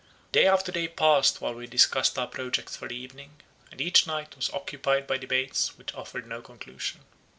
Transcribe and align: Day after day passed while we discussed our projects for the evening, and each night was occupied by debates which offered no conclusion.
Day 0.31 0.47
after 0.47 0.71
day 0.71 0.87
passed 0.87 1.41
while 1.41 1.53
we 1.53 1.67
discussed 1.67 2.17
our 2.17 2.25
projects 2.25 2.75
for 2.75 2.87
the 2.87 2.95
evening, 2.95 3.39
and 3.69 3.79
each 3.79 4.07
night 4.07 4.35
was 4.35 4.49
occupied 4.49 5.05
by 5.05 5.17
debates 5.19 5.77
which 5.77 5.93
offered 5.93 6.25
no 6.25 6.41
conclusion. 6.41 7.01